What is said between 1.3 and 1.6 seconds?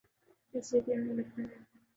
ہے۔